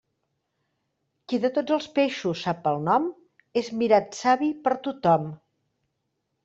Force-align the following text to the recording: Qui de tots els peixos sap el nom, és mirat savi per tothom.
Qui 1.33 1.39
de 1.43 1.51
tots 1.57 1.75
els 1.75 1.85
peixos 1.99 2.41
sap 2.47 2.67
el 2.73 2.81
nom, 2.89 3.07
és 3.63 3.73
mirat 3.83 4.21
savi 4.23 4.53
per 4.67 4.77
tothom. 4.89 5.33